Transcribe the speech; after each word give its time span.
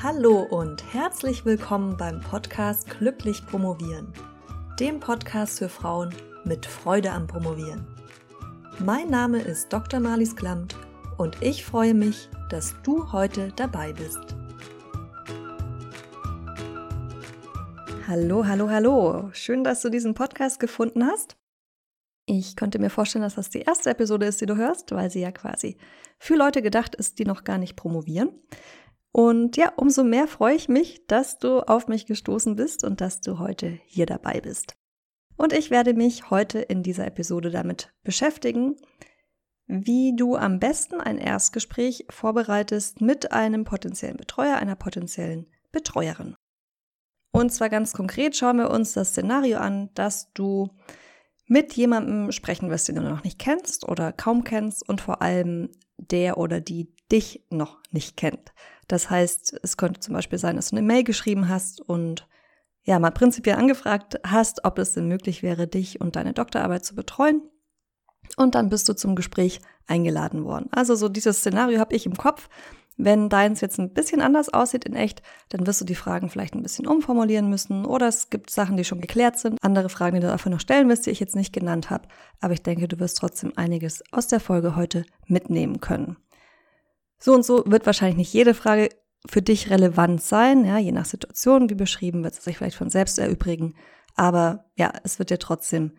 Hallo 0.00 0.42
und 0.42 0.94
herzlich 0.94 1.44
willkommen 1.44 1.96
beim 1.96 2.20
Podcast 2.20 2.88
Glücklich 2.88 3.44
Promovieren, 3.44 4.12
dem 4.78 5.00
Podcast 5.00 5.58
für 5.58 5.68
Frauen 5.68 6.14
mit 6.44 6.66
Freude 6.66 7.10
am 7.10 7.26
Promovieren. 7.26 7.84
Mein 8.78 9.10
Name 9.10 9.40
ist 9.40 9.72
Dr. 9.72 9.98
Marlies 9.98 10.36
Klamt 10.36 10.76
und 11.16 11.42
ich 11.42 11.64
freue 11.64 11.94
mich, 11.94 12.28
dass 12.48 12.76
du 12.84 13.10
heute 13.10 13.52
dabei 13.56 13.92
bist. 13.92 14.36
Hallo, 18.06 18.46
hallo, 18.46 18.70
hallo. 18.70 19.30
Schön, 19.32 19.64
dass 19.64 19.82
du 19.82 19.88
diesen 19.88 20.14
Podcast 20.14 20.60
gefunden 20.60 21.04
hast. 21.04 21.36
Ich 22.24 22.54
könnte 22.54 22.78
mir 22.78 22.90
vorstellen, 22.90 23.24
dass 23.24 23.34
das 23.34 23.50
die 23.50 23.62
erste 23.62 23.90
Episode 23.90 24.26
ist, 24.26 24.40
die 24.40 24.46
du 24.46 24.54
hörst, 24.54 24.92
weil 24.92 25.10
sie 25.10 25.22
ja 25.22 25.32
quasi 25.32 25.76
für 26.20 26.36
Leute 26.36 26.62
gedacht 26.62 26.94
ist, 26.94 27.18
die 27.18 27.24
noch 27.24 27.42
gar 27.42 27.58
nicht 27.58 27.74
promovieren. 27.74 28.30
Und 29.18 29.56
ja, 29.56 29.72
umso 29.74 30.04
mehr 30.04 30.28
freue 30.28 30.54
ich 30.54 30.68
mich, 30.68 31.04
dass 31.08 31.40
du 31.40 31.58
auf 31.66 31.88
mich 31.88 32.06
gestoßen 32.06 32.54
bist 32.54 32.84
und 32.84 33.00
dass 33.00 33.20
du 33.20 33.40
heute 33.40 33.80
hier 33.84 34.06
dabei 34.06 34.40
bist. 34.40 34.76
Und 35.36 35.52
ich 35.52 35.72
werde 35.72 35.92
mich 35.92 36.30
heute 36.30 36.60
in 36.60 36.84
dieser 36.84 37.04
Episode 37.04 37.50
damit 37.50 37.92
beschäftigen, 38.04 38.76
wie 39.66 40.14
du 40.14 40.36
am 40.36 40.60
besten 40.60 41.00
ein 41.00 41.18
Erstgespräch 41.18 42.06
vorbereitest 42.10 43.00
mit 43.00 43.32
einem 43.32 43.64
potenziellen 43.64 44.16
Betreuer, 44.16 44.54
einer 44.54 44.76
potenziellen 44.76 45.48
Betreuerin. 45.72 46.36
Und 47.32 47.50
zwar 47.52 47.70
ganz 47.70 47.94
konkret 47.94 48.36
schauen 48.36 48.58
wir 48.58 48.70
uns 48.70 48.92
das 48.92 49.08
Szenario 49.08 49.58
an, 49.58 49.90
dass 49.94 50.32
du 50.32 50.68
mit 51.48 51.72
jemandem 51.72 52.30
sprechen 52.30 52.70
wirst, 52.70 52.86
den 52.86 52.94
du 52.94 53.02
noch 53.02 53.24
nicht 53.24 53.40
kennst 53.40 53.88
oder 53.88 54.12
kaum 54.12 54.44
kennst 54.44 54.88
und 54.88 55.00
vor 55.00 55.22
allem 55.22 55.70
der 55.96 56.38
oder 56.38 56.60
die 56.60 56.94
dich 57.10 57.44
noch 57.50 57.82
nicht 57.90 58.16
kennt. 58.16 58.52
Das 58.88 59.10
heißt, 59.10 59.60
es 59.62 59.76
könnte 59.76 60.00
zum 60.00 60.14
Beispiel 60.14 60.38
sein, 60.38 60.56
dass 60.56 60.70
du 60.70 60.76
eine 60.76 60.86
Mail 60.86 61.04
geschrieben 61.04 61.48
hast 61.48 61.80
und 61.80 62.26
ja, 62.84 62.98
mal 62.98 63.10
prinzipiell 63.10 63.56
angefragt 63.56 64.18
hast, 64.26 64.64
ob 64.64 64.78
es 64.78 64.94
denn 64.94 65.08
möglich 65.08 65.42
wäre, 65.42 65.66
dich 65.68 66.00
und 66.00 66.16
deine 66.16 66.32
Doktorarbeit 66.32 66.84
zu 66.86 66.94
betreuen. 66.94 67.42
Und 68.36 68.54
dann 68.54 68.70
bist 68.70 68.88
du 68.88 68.94
zum 68.94 69.14
Gespräch 69.14 69.60
eingeladen 69.86 70.44
worden. 70.44 70.68
Also 70.72 70.94
so 70.94 71.08
dieses 71.08 71.38
Szenario 71.38 71.80
habe 71.80 71.94
ich 71.94 72.06
im 72.06 72.16
Kopf. 72.16 72.48
Wenn 72.96 73.28
deins 73.28 73.60
jetzt 73.60 73.78
ein 73.78 73.92
bisschen 73.92 74.20
anders 74.20 74.52
aussieht 74.52 74.84
in 74.84 74.96
echt, 74.96 75.22
dann 75.50 75.66
wirst 75.66 75.80
du 75.80 75.84
die 75.84 75.94
Fragen 75.94 76.30
vielleicht 76.30 76.54
ein 76.54 76.62
bisschen 76.62 76.86
umformulieren 76.86 77.48
müssen 77.48 77.84
oder 77.84 78.08
es 78.08 78.28
gibt 78.28 78.50
Sachen, 78.50 78.76
die 78.76 78.84
schon 78.84 79.00
geklärt 79.00 79.38
sind, 79.38 79.62
andere 79.62 79.88
Fragen, 79.88 80.16
die 80.16 80.22
du 80.22 80.26
dafür 80.26 80.50
noch 80.50 80.58
stellen 80.58 80.88
wirst, 80.88 81.06
die 81.06 81.10
ich 81.10 81.20
jetzt 81.20 81.36
nicht 81.36 81.52
genannt 81.52 81.90
habe. 81.90 82.08
Aber 82.40 82.54
ich 82.54 82.62
denke, 82.62 82.88
du 82.88 82.98
wirst 82.98 83.18
trotzdem 83.18 83.52
einiges 83.54 84.02
aus 84.12 84.26
der 84.26 84.40
Folge 84.40 84.74
heute 84.74 85.04
mitnehmen 85.26 85.80
können. 85.80 86.16
So 87.18 87.34
und 87.34 87.44
so 87.44 87.64
wird 87.66 87.86
wahrscheinlich 87.86 88.16
nicht 88.16 88.32
jede 88.32 88.54
Frage 88.54 88.90
für 89.26 89.42
dich 89.42 89.70
relevant 89.70 90.22
sein, 90.22 90.64
ja, 90.64 90.78
je 90.78 90.92
nach 90.92 91.04
Situation, 91.04 91.68
wie 91.70 91.74
beschrieben, 91.74 92.22
wird 92.22 92.34
es 92.34 92.44
sich 92.44 92.56
vielleicht 92.56 92.76
von 92.76 92.90
selbst 92.90 93.18
erübrigen. 93.18 93.74
Aber 94.14 94.66
ja, 94.76 94.92
es 95.04 95.18
wird 95.18 95.30
dir 95.30 95.38
trotzdem 95.38 95.92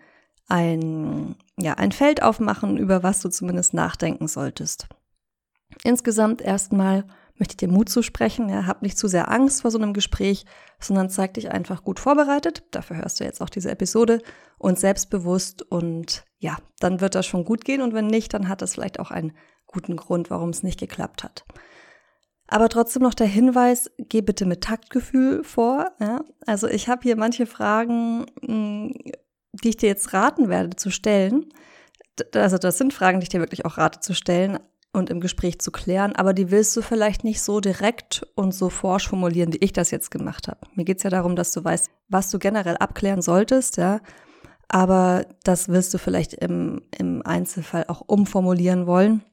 ein, 0.48 1.36
ja, 1.58 1.73
ein 1.76 1.92
Feld 1.92 2.23
aufmachen, 2.23 2.78
über 2.78 3.03
was 3.03 3.22
du 3.22 3.30
zumindest 3.30 3.73
nachdenken 3.73 4.28
solltest. 4.28 4.88
Insgesamt 5.84 6.42
erstmal 6.42 7.06
möchte 7.39 7.54
ich 7.54 7.58
dir 7.58 7.70
Mut 7.70 7.89
zusprechen. 7.89 8.50
Ja, 8.50 8.66
hab 8.66 8.81
nicht 8.81 8.98
zu 8.98 9.08
sehr 9.08 9.31
Angst 9.31 9.61
vor 9.61 9.72
so 9.72 9.78
einem 9.78 9.94
Gespräch, 9.94 10.45
sondern 10.80 11.09
zeig 11.09 11.36
dich 11.36 11.52
einfach 11.52 11.83
gut 11.83 12.00
vorbereitet. 12.00 12.64
Dafür 12.72 12.98
hörst 12.98 13.20
du 13.20 13.23
jetzt 13.23 13.42
auch 13.42 13.50
diese 13.50 13.72
Episode 13.72 14.22
und 14.58 14.80
selbstbewusst 14.80 15.61
und 15.61 16.26
ja, 16.39 16.58
dann 16.80 17.02
wird 17.02 17.16
das 17.16 17.26
schon 17.26 17.45
gut 17.45 17.64
gehen 17.64 17.81
und 17.81 17.94
wenn 17.94 18.08
nicht, 18.08 18.33
dann 18.33 18.50
hat 18.50 18.61
das 18.61 18.73
vielleicht 18.73 19.00
auch 19.00 19.11
einen 19.11 19.33
guten 19.72 19.95
Grund, 19.95 20.30
warum 20.30 20.50
es 20.50 20.64
nicht 20.64 20.80
geklappt 20.80 21.23
hat. 21.23 21.45
Aber 22.48 22.67
trotzdem 22.67 23.03
noch 23.03 23.14
der 23.14 23.28
Hinweis, 23.28 23.92
geh 23.98 24.22
bitte 24.22 24.45
mit 24.45 24.61
Taktgefühl 24.61 25.44
vor. 25.44 25.92
Ja? 26.00 26.23
Also 26.45 26.67
ich 26.67 26.89
habe 26.89 27.03
hier 27.03 27.16
manche 27.16 27.45
Fragen, 27.45 28.26
hm, 28.42 28.94
die 29.54 29.70
ich 29.70 29.77
dir 29.77 29.88
jetzt 29.88 30.14
raten 30.14 30.49
werde 30.49 30.76
zu 30.76 30.89
stellen. 30.89 31.45
Also 32.33 32.58
das 32.58 32.77
sind 32.77 32.93
Fragen, 32.93 33.20
die 33.20 33.26
ich 33.26 33.30
dir 33.30 33.39
wirklich 33.39 33.66
auch 33.66 33.77
rate 33.77 33.99
zu 33.99 34.14
stellen 34.14 34.60
und 34.92 35.10
im 35.10 35.20
Gespräch 35.20 35.60
zu 35.60 35.72
klären, 35.72 36.16
aber 36.16 36.33
die 36.33 36.49
willst 36.49 36.76
du 36.76 36.82
vielleicht 36.82 37.23
nicht 37.23 37.42
so 37.42 37.60
direkt 37.60 38.26
und 38.36 38.54
so 38.54 38.70
forsch 38.70 39.08
formulieren, 39.08 39.54
wie 39.54 39.60
ich 39.60 39.72
das 39.72 39.92
jetzt 39.92 40.10
gemacht 40.10 40.48
habe. 40.48 40.60
Mir 40.73 40.83
geht 40.83 40.98
es 40.98 41.04
ja 41.04 41.11
darum, 41.11 41.36
dass 41.36 41.52
du 41.52 41.64
weißt, 41.64 41.89
was 42.08 42.32
du 42.32 42.39
generell 42.39 42.76
abklären 42.77 43.22
solltest, 43.22 43.77
ja. 43.77 44.02
Aber 44.67 45.26
das 45.43 45.70
willst 45.70 45.93
du 45.93 45.98
vielleicht 45.98 46.33
im, 46.33 46.82
im 46.95 47.23
Einzelfall 47.23 47.86
auch 47.88 48.02
umformulieren 48.05 48.86
wollen. 48.86 49.23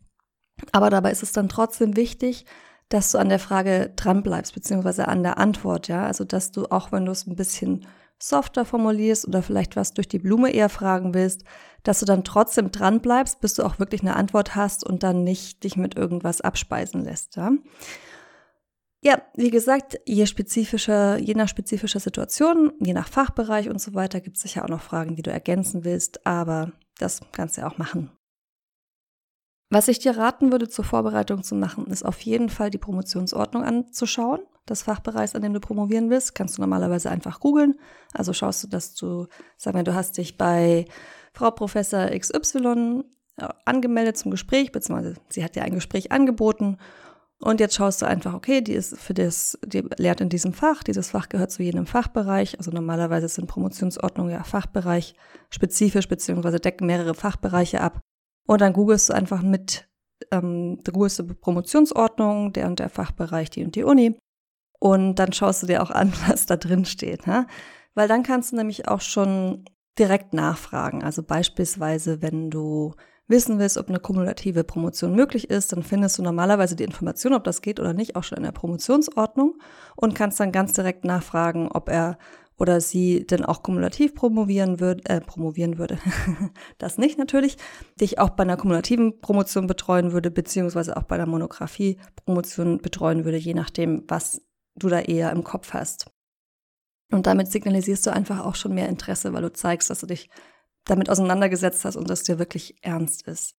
Aber 0.72 0.91
dabei 0.91 1.11
ist 1.11 1.22
es 1.22 1.33
dann 1.33 1.49
trotzdem 1.49 1.97
wichtig, 1.97 2.47
dass 2.89 3.12
du 3.12 3.19
an 3.19 3.28
der 3.28 3.39
Frage 3.39 3.93
dranbleibst, 3.97 4.55
beziehungsweise 4.55 5.09
an 5.09 5.22
der 5.22 5.39
Antwort, 5.39 5.89
ja. 5.89 6.06
Also, 6.06 6.25
dass 6.25 6.53
du 6.53 6.67
auch, 6.67 6.93
wenn 6.93 7.05
du 7.05 7.12
es 7.12 7.27
ein 7.27 7.37
bisschen 7.37 7.87
softer 8.19 8.65
formulierst 8.65 9.27
oder 9.28 9.43
vielleicht 9.43 9.77
was 9.77 9.93
durch 9.93 10.09
die 10.09 10.19
Blume 10.19 10.50
eher 10.50 10.69
fragen 10.69 11.12
willst, 11.12 11.45
dass 11.83 12.00
du 12.00 12.06
dann 12.06 12.25
trotzdem 12.25 12.71
dranbleibst, 12.71 13.41
bis 13.41 13.55
du 13.55 13.62
auch 13.62 13.78
wirklich 13.78 14.00
eine 14.00 14.16
Antwort 14.16 14.55
hast 14.55 14.84
und 14.84 15.03
dann 15.03 15.25
nicht 15.25 15.65
dich 15.65 15.77
mit 15.77 15.97
irgendwas 15.97 16.41
abspeisen 16.41 17.05
lässt, 17.05 17.37
ja. 17.37 17.53
Ja, 19.03 19.22
wie 19.34 19.50
gesagt, 19.50 20.00
je 20.05 20.27
spezifischer, 20.27 21.19
je 21.19 21.34
nach 21.34 21.49
spezifischer 21.49 22.00
Situation, 22.00 22.72
je 22.81 22.93
nach 22.93 23.06
Fachbereich 23.06 23.69
und 23.69 23.81
so 23.81 23.95
weiter, 23.95 24.21
gibt 24.21 24.37
es 24.37 24.43
sicher 24.43 24.65
auch 24.65 24.69
noch 24.69 24.81
Fragen, 24.81 25.15
die 25.15 25.22
du 25.22 25.31
ergänzen 25.31 25.84
willst, 25.84 26.27
aber 26.27 26.72
das 26.99 27.21
kannst 27.31 27.56
du 27.56 27.61
ja 27.61 27.69
auch 27.69 27.78
machen. 27.78 28.11
Was 29.76 29.88
ich 29.88 29.98
dir 29.98 30.16
raten 30.16 30.53
würde, 30.53 30.70
zur 30.70 30.87
Vorbereitung 30.87 31.42
zu 31.42 31.54
machen, 31.54 31.88
ist 31.88 32.03
auf 32.03 32.22
jeden 32.22 32.48
Fall 32.48 32.70
die 32.70 32.78
Promotionsordnung 32.78 33.62
anzuschauen. 33.62 34.41
Das 34.64 34.84
Fachbereich, 34.84 35.34
an 35.34 35.42
dem 35.42 35.53
du 35.53 35.60
promovieren 35.60 36.09
willst, 36.09 36.34
kannst 36.34 36.56
du 36.56 36.62
normalerweise 36.62 37.10
einfach 37.10 37.41
googeln. 37.41 37.78
Also 38.15 38.32
schaust 38.32 38.65
du, 38.65 38.69
dass 38.69 38.94
du, 38.94 39.26
sag 39.59 39.75
mal, 39.75 39.84
du 39.84 39.94
hast 39.94 40.16
dich 40.16 40.38
bei 40.38 40.86
Frau 41.34 41.50
Professor 41.50 42.06
XY 42.06 43.04
äh, 43.36 43.48
angemeldet 43.66 44.16
zum 44.16 44.31
Gespräch, 44.31 44.72
beziehungsweise 44.72 45.16
sie 45.28 45.44
hat 45.44 45.56
dir 45.56 45.62
ein 45.62 45.75
Gespräch 45.75 46.10
angeboten. 46.10 46.78
Und 47.38 47.60
jetzt 47.60 47.75
schaust 47.75 48.00
du 48.00 48.06
einfach, 48.06 48.32
okay, 48.32 48.62
die 48.62 48.72
ist 48.72 48.97
für 48.97 49.12
das, 49.12 49.59
die 49.62 49.84
lehrt 49.98 50.22
in 50.22 50.31
diesem 50.31 50.54
Fach, 50.54 50.84
dieses 50.84 51.10
Fach 51.10 51.28
gehört 51.28 51.50
zu 51.50 51.62
jenem 51.62 51.84
Fachbereich. 51.84 52.56
Also 52.56 52.70
normalerweise 52.70 53.28
sind 53.28 53.47
Promotionsordnungen 53.47 54.32
ja 54.32 54.42
Fachbereich 54.42 55.15
spezifisch, 55.50 56.09
beziehungsweise 56.09 56.60
decken 56.60 56.86
mehrere 56.86 57.12
Fachbereiche 57.12 57.82
ab. 57.82 58.00
Und 58.47 58.61
dann 58.61 58.73
googelst 58.73 59.09
du 59.09 59.12
einfach 59.12 59.43
mit, 59.43 59.89
ähm, 60.31 60.83
googelst 60.84 61.19
du 61.19 61.27
Promotionsordnung, 61.27 62.53
der 62.53 62.67
und 62.67 62.79
der 62.79 62.89
Fachbereich, 62.89 63.51
die 63.51 63.65
und 63.65 63.75
die 63.75 63.84
Uni. 63.84 64.19
Und 64.79 65.17
dann 65.17 65.33
schaust 65.33 65.62
du 65.62 65.67
dir 65.67 65.83
auch 65.83 65.91
an, 65.91 66.12
was 66.29 66.47
da 66.47 66.57
drin 66.57 66.84
steht. 66.84 67.27
Ne? 67.27 67.47
Weil 67.95 68.09
dann 68.09 68.23
kannst 68.23 68.53
du 68.53 68.57
nämlich 68.57 68.89
auch 68.89 69.01
schon 69.01 69.65
direkt 69.99 70.34
nachfragen. 70.34 71.03
Also 71.03 71.23
beispielsweise, 71.23 72.23
wenn 72.23 72.51
du 72.51 72.95
wissen 73.29 73.59
willst, 73.59 73.79
ob 73.79 73.89
eine 73.89 73.99
kumulative 73.99 74.63
Promotion 74.63 75.15
möglich 75.15 75.51
ist, 75.51 75.73
dann 75.73 75.83
findest 75.83 76.19
du 76.19 76.23
normalerweise 76.23 76.77
die 76.77 76.84
Information, 76.84 77.33
ob 77.33 77.45
das 77.45 77.63
geht 77.63 77.81
oder 77.81 77.93
nicht, 77.93 78.15
auch 78.15 78.23
schon 78.23 78.39
in 78.39 78.45
der 78.45 78.53
Promotionsordnung 78.53 79.59
und 79.97 80.15
kannst 80.15 80.39
dann 80.39 80.53
ganz 80.53 80.75
direkt 80.75 81.05
nachfragen, 81.05 81.69
ob 81.73 81.89
er 81.89 82.19
oder 82.59 82.81
sie 82.81 83.27
denn 83.27 83.44
auch 83.44 83.62
kumulativ 83.62 84.15
promovieren 84.15 84.81
würde, 84.81 85.05
äh, 85.06 85.21
promovieren 85.21 85.78
würde, 85.78 85.99
das 86.78 86.99
nicht 86.99 87.19
natürlich, 87.19 87.56
dich 88.00 88.19
auch 88.19 88.31
bei 88.31 88.43
einer 88.43 88.56
kumulativen 88.56 89.21
Promotion 89.21 89.67
betreuen 89.67 90.12
würde, 90.12 90.31
beziehungsweise 90.31 90.97
auch 90.97 91.03
bei 91.03 91.16
einer 91.16 91.27
Monographie-Promotion 91.27 92.78
betreuen 92.78 93.25
würde, 93.25 93.37
je 93.37 93.55
nachdem, 93.55 94.05
was 94.09 94.43
du 94.75 94.89
da 94.89 95.00
eher 95.00 95.33
im 95.33 95.45
Kopf 95.45 95.72
hast. 95.72 96.11
Und 97.12 97.27
damit 97.27 97.53
signalisierst 97.53 98.06
du 98.06 98.12
einfach 98.12 98.45
auch 98.45 98.56
schon 98.56 98.75
mehr 98.75 98.89
Interesse, 98.89 99.33
weil 99.33 99.43
du 99.43 99.53
zeigst, 99.53 99.91
dass 99.91 100.00
du 100.00 100.06
dich 100.06 100.28
damit 100.84 101.11
auseinandergesetzt 101.11 101.84
hast 101.84 101.97
und 101.97 102.11
dass 102.11 102.22
dir 102.22 102.39
wirklich 102.39 102.77
ernst 102.83 103.27
ist 103.27 103.56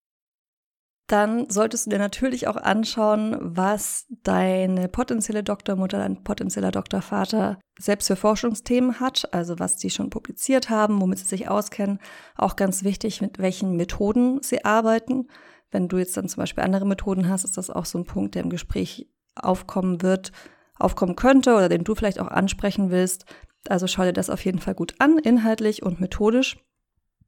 dann 1.08 1.50
solltest 1.50 1.86
du 1.86 1.92
dir 1.92 2.00
natürlich 2.00 2.48
auch 2.48 2.58
anschauen, 2.58 3.38
was 3.40 4.06
deine 4.10 4.90
potenzielle 4.90 5.42
Doktormutter, 5.42 6.00
dein 6.00 6.24
potenzieller 6.24 6.72
Doktorvater 6.72 7.60
selbst 7.80 8.08
für 8.08 8.18
Forschungsthemen 8.18 9.00
hat, 9.00 9.34
also 9.34 9.58
was 9.58 9.78
die 9.78 9.90
schon 9.90 10.10
publiziert 10.10 10.70
haben, 10.70 11.00
womit 11.00 11.20
sie 11.20 11.26
sich 11.26 11.48
auskennen. 11.48 12.00
Auch 12.36 12.58
ganz 12.58 12.84
wichtig, 12.84 13.22
mit 13.22 13.40
welchen 13.40 13.78
Methoden 13.78 14.42
sie 14.42 14.66
arbeiten. 14.66 15.28
Wenn 15.72 15.88
du 15.88 15.98
jetzt 15.98 16.18
dann 16.18 16.28
zum 16.28 16.42
Beispiel 16.42 16.66
andere 16.66 16.86
Methoden 16.86 17.30
hast, 17.30 17.46
ist 17.46 17.58
das 17.58 17.70
auch 17.70 17.86
so 17.86 17.98
ein 17.98 18.06
Punkt, 18.06 18.36
der 18.36 18.44
im 18.44 18.50
Gespräch 18.50 19.10
aufkommen 19.36 20.02
wird, 20.02 20.34
aufkommen 20.78 21.16
könnte 21.16 21.56
oder 21.56 21.70
den 21.70 21.86
du 21.86 21.96
vielleicht 21.96 22.20
auch 22.20 22.28
ansprechen 22.28 22.92
willst. 22.92 23.26
Also 23.70 23.88
schau 23.88 24.04
dir 24.04 24.14
das 24.14 24.30
auf 24.30 24.44
jeden 24.44 24.60
Fall 24.60 24.76
gut 24.76 24.96
an, 25.00 25.18
inhaltlich 25.20 25.84
und 25.84 26.02
methodisch. 26.02 26.58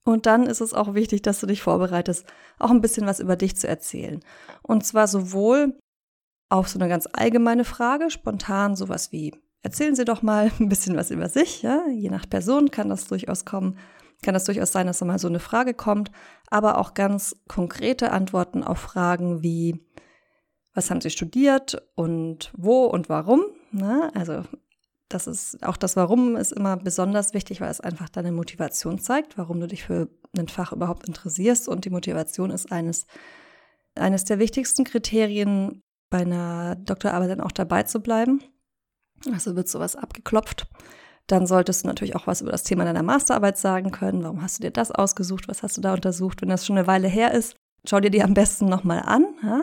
Und 0.09 0.25
dann 0.25 0.47
ist 0.47 0.59
es 0.59 0.73
auch 0.73 0.95
wichtig, 0.95 1.21
dass 1.21 1.39
du 1.39 1.45
dich 1.45 1.61
vorbereitest, 1.61 2.25
auch 2.57 2.71
ein 2.71 2.81
bisschen 2.81 3.05
was 3.05 3.19
über 3.19 3.35
dich 3.35 3.55
zu 3.55 3.67
erzählen. 3.67 4.21
Und 4.63 4.83
zwar 4.83 5.07
sowohl 5.07 5.77
auf 6.49 6.67
so 6.67 6.79
eine 6.79 6.89
ganz 6.89 7.07
allgemeine 7.13 7.63
Frage, 7.63 8.09
spontan 8.09 8.75
sowas 8.75 9.11
wie, 9.11 9.35
erzählen 9.61 9.95
Sie 9.95 10.05
doch 10.05 10.23
mal 10.23 10.51
ein 10.59 10.67
bisschen 10.67 10.97
was 10.97 11.11
über 11.11 11.29
sich, 11.29 11.61
ja? 11.61 11.87
Je 11.89 12.09
nach 12.09 12.27
Person 12.27 12.71
kann 12.71 12.89
das 12.89 13.05
durchaus 13.07 13.45
kommen, 13.45 13.77
kann 14.23 14.33
das 14.33 14.45
durchaus 14.45 14.71
sein, 14.71 14.87
dass 14.87 14.97
da 14.97 15.05
mal 15.05 15.19
so 15.19 15.27
eine 15.27 15.39
Frage 15.39 15.75
kommt, 15.75 16.09
aber 16.49 16.79
auch 16.79 16.95
ganz 16.95 17.35
konkrete 17.47 18.11
Antworten 18.11 18.63
auf 18.63 18.79
Fragen 18.79 19.43
wie, 19.43 19.79
was 20.73 20.89
haben 20.89 21.01
Sie 21.01 21.11
studiert 21.11 21.83
und 21.93 22.51
wo 22.57 22.85
und 22.85 23.09
warum? 23.09 23.41
Ne? 23.71 24.09
Also 24.15 24.41
das 25.09 25.27
ist 25.27 25.63
auch 25.65 25.75
das 25.75 25.95
Warum 25.95 26.35
ist 26.35 26.51
immer 26.51 26.77
besonders 26.77 27.33
wichtig, 27.33 27.61
weil 27.61 27.71
es 27.71 27.81
einfach 27.81 28.09
deine 28.09 28.31
Motivation 28.31 28.99
zeigt, 28.99 29.37
warum 29.37 29.59
du 29.59 29.67
dich 29.67 29.83
für 29.83 30.07
ein 30.37 30.47
Fach 30.47 30.71
überhaupt 30.71 31.07
interessierst. 31.07 31.67
Und 31.67 31.85
die 31.85 31.89
Motivation 31.89 32.51
ist 32.51 32.71
eines, 32.71 33.07
eines 33.95 34.23
der 34.23 34.39
wichtigsten 34.39 34.83
Kriterien, 34.83 35.81
bei 36.11 36.19
einer 36.19 36.75
Doktorarbeit 36.75 37.29
dann 37.29 37.41
auch 37.41 37.51
dabei 37.51 37.83
zu 37.83 37.99
bleiben. 37.99 38.41
Also 39.31 39.55
wird 39.55 39.67
sowas 39.67 39.95
abgeklopft. 39.95 40.67
Dann 41.27 41.45
solltest 41.45 41.83
du 41.83 41.87
natürlich 41.87 42.15
auch 42.15 42.25
was 42.25 42.41
über 42.41 42.51
das 42.51 42.63
Thema 42.63 42.85
deiner 42.85 43.03
Masterarbeit 43.03 43.57
sagen 43.57 43.91
können. 43.91 44.23
Warum 44.23 44.41
hast 44.41 44.59
du 44.59 44.63
dir 44.63 44.71
das 44.71 44.91
ausgesucht? 44.91 45.47
Was 45.47 45.61
hast 45.61 45.77
du 45.77 45.81
da 45.81 45.93
untersucht? 45.93 46.41
Wenn 46.41 46.49
das 46.49 46.65
schon 46.65 46.77
eine 46.77 46.87
Weile 46.87 47.07
her 47.07 47.33
ist, 47.33 47.55
schau 47.87 47.99
dir 47.99 48.09
die 48.09 48.23
am 48.23 48.33
besten 48.33 48.65
nochmal 48.65 49.03
an. 49.05 49.25
Ja? 49.43 49.61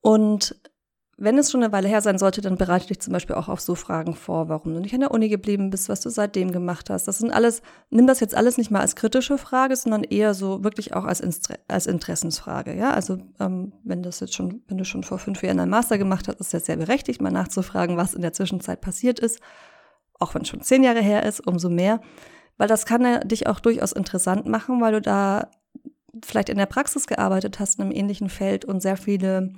Und 0.00 0.60
wenn 1.20 1.36
es 1.36 1.50
schon 1.50 1.64
eine 1.64 1.72
Weile 1.72 1.88
her 1.88 2.00
sein 2.00 2.16
sollte, 2.16 2.40
dann 2.40 2.56
bereite 2.56 2.86
dich 2.86 3.00
zum 3.00 3.12
Beispiel 3.12 3.34
auch 3.34 3.48
auf 3.48 3.60
so 3.60 3.74
Fragen 3.74 4.14
vor, 4.14 4.48
warum 4.48 4.72
du 4.72 4.80
nicht 4.80 4.94
an 4.94 5.00
der 5.00 5.10
Uni 5.10 5.28
geblieben 5.28 5.68
bist, 5.68 5.88
was 5.88 6.00
du 6.00 6.10
seitdem 6.10 6.52
gemacht 6.52 6.90
hast. 6.90 7.08
Das 7.08 7.18
sind 7.18 7.32
alles, 7.32 7.60
nimm 7.90 8.06
das 8.06 8.20
jetzt 8.20 8.36
alles 8.36 8.56
nicht 8.56 8.70
mal 8.70 8.80
als 8.80 8.94
kritische 8.94 9.36
Frage, 9.36 9.74
sondern 9.74 10.04
eher 10.04 10.32
so 10.32 10.62
wirklich 10.62 10.94
auch 10.94 11.04
als, 11.04 11.20
als 11.66 11.86
Interessensfrage. 11.88 12.72
Ja, 12.72 12.92
also 12.92 13.18
ähm, 13.40 13.72
wenn 13.82 14.04
das 14.04 14.20
jetzt 14.20 14.34
schon, 14.34 14.62
wenn 14.68 14.78
du 14.78 14.84
schon 14.84 15.02
vor 15.02 15.18
fünf 15.18 15.42
Jahren 15.42 15.58
einen 15.58 15.72
Master 15.72 15.98
gemacht 15.98 16.28
hast, 16.28 16.40
ist 16.40 16.54
das 16.54 16.66
sehr 16.66 16.76
berechtigt, 16.76 17.20
mal 17.20 17.32
nachzufragen, 17.32 17.96
was 17.96 18.14
in 18.14 18.22
der 18.22 18.32
Zwischenzeit 18.32 18.80
passiert 18.80 19.18
ist. 19.18 19.40
Auch 20.20 20.36
wenn 20.36 20.42
es 20.42 20.48
schon 20.48 20.62
zehn 20.62 20.84
Jahre 20.84 21.02
her 21.02 21.24
ist, 21.24 21.44
umso 21.44 21.68
mehr. 21.68 22.00
Weil 22.58 22.68
das 22.68 22.86
kann 22.86 23.26
dich 23.26 23.48
auch 23.48 23.58
durchaus 23.58 23.90
interessant 23.90 24.46
machen, 24.46 24.80
weil 24.80 24.92
du 24.92 25.00
da 25.00 25.50
vielleicht 26.24 26.48
in 26.48 26.58
der 26.58 26.66
Praxis 26.66 27.08
gearbeitet 27.08 27.58
hast 27.58 27.78
in 27.78 27.86
einem 27.86 27.92
ähnlichen 27.92 28.28
Feld 28.28 28.64
und 28.64 28.80
sehr 28.80 28.96
viele 28.96 29.52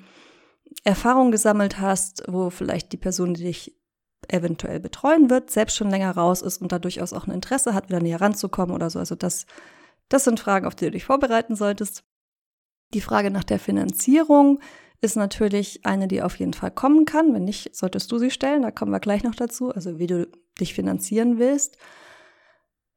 Erfahrung 0.85 1.31
gesammelt 1.31 1.81
hast, 1.81 2.23
wo 2.29 2.51
vielleicht 2.51 2.93
die 2.93 2.97
Person, 2.97 3.35
die 3.35 3.45
dich 3.45 3.77
eventuell 4.29 4.81
betreuen 4.81 5.31
wird, 5.31 5.51
selbst 5.51 5.77
schon 5.77 5.91
länger 5.91 6.13
raus 6.13 6.43
ist 6.43 6.61
und 6.61 6.73
da 6.73 6.79
durchaus 6.79 7.13
auch 7.13 7.27
ein 7.27 7.35
Interesse 7.35 7.75
hat, 7.75 7.89
wieder 7.89 8.01
näher 8.01 8.21
ranzukommen 8.21 8.75
oder 8.75 8.91
so. 8.91 8.99
Also 8.99 9.15
das, 9.15 9.47
das 10.09 10.25
sind 10.25 10.41
Fragen, 10.41 10.67
auf 10.67 10.75
die 10.75 10.87
du 10.87 10.91
dich 10.93 11.05
vorbereiten 11.05 11.57
solltest. 11.57 12.05
Die 12.95 13.01
Frage 13.01 13.31
nach 13.31 13.45
der 13.45 13.59
Finanzierung 13.59 14.61
ist 15.01 15.17
natürlich 15.17 15.87
eine, 15.87 16.09
die 16.09 16.23
auf 16.23 16.39
jeden 16.39 16.53
Fall 16.53 16.71
kommen 16.71 17.05
kann. 17.05 17.33
Wenn 17.33 17.45
nicht, 17.45 17.75
solltest 17.75 18.13
du 18.13 18.19
sie 18.19 18.31
stellen. 18.31 18.63
Da 18.63 18.71
kommen 18.71 18.93
wir 18.93 19.01
gleich 19.01 19.25
noch 19.25 19.35
dazu. 19.35 19.73
Also 19.73 19.99
wie 19.99 20.07
du 20.07 20.29
dich 20.61 20.75
finanzieren 20.75 21.39
willst, 21.39 21.79